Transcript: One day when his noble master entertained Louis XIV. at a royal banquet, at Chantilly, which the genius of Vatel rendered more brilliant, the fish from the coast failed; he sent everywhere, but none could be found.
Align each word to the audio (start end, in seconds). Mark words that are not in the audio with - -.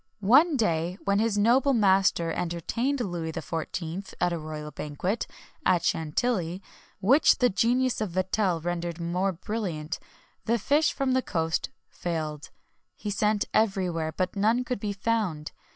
One 0.33 0.57
day 0.57 0.97
when 1.05 1.19
his 1.19 1.37
noble 1.37 1.73
master 1.75 2.31
entertained 2.31 3.01
Louis 3.01 3.31
XIV. 3.31 4.15
at 4.19 4.33
a 4.33 4.39
royal 4.39 4.71
banquet, 4.71 5.27
at 5.63 5.83
Chantilly, 5.85 6.59
which 7.01 7.37
the 7.37 7.51
genius 7.51 8.01
of 8.01 8.09
Vatel 8.09 8.61
rendered 8.61 8.99
more 8.99 9.31
brilliant, 9.31 9.99
the 10.45 10.57
fish 10.57 10.91
from 10.91 11.11
the 11.11 11.21
coast 11.21 11.69
failed; 11.87 12.49
he 12.95 13.11
sent 13.11 13.45
everywhere, 13.53 14.11
but 14.11 14.35
none 14.35 14.63
could 14.63 14.79
be 14.79 14.91
found. 14.93 15.51